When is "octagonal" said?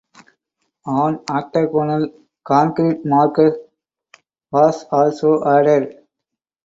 1.29-2.11